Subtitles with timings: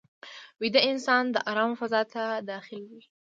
[0.61, 3.01] ویده انسان د آرام فضا ته داخل وي